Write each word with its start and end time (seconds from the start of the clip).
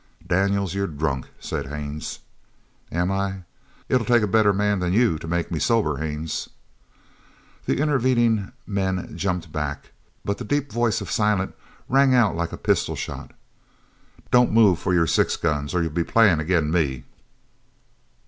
"Daniels, 0.25 0.73
you're 0.73 0.87
drunk," 0.87 1.27
said 1.39 1.67
Haines. 1.67 2.21
"Am 2.91 3.11
I? 3.11 3.43
It'll 3.87 4.03
take 4.03 4.23
a 4.23 4.27
better 4.27 4.51
man 4.51 4.79
than 4.79 4.93
you 4.93 5.19
to 5.19 5.27
make 5.27 5.51
me 5.51 5.59
sober, 5.59 5.97
Haines!" 5.97 6.49
The 7.67 7.77
intervening 7.77 8.51
men 8.65 9.15
jumped 9.15 9.51
back, 9.51 9.91
but 10.25 10.39
the 10.39 10.43
deep 10.43 10.71
voice 10.71 11.01
of 11.01 11.11
Silent 11.11 11.53
rang 11.87 12.15
out 12.15 12.35
like 12.35 12.51
a 12.51 12.57
pistol 12.57 12.95
shot: 12.95 13.33
"Don't 14.31 14.51
move 14.51 14.79
for 14.79 14.91
your 14.91 15.05
six 15.05 15.37
guns, 15.37 15.71
or 15.75 15.83
you'll 15.83 15.91
be 15.91 16.03
playin' 16.03 16.41
agin 16.41 16.71
me!" 16.71 17.03